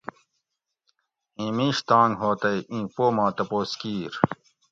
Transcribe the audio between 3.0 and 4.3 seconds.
ما تپوس کیر